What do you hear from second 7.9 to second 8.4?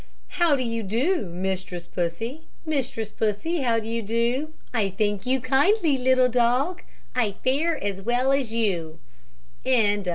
well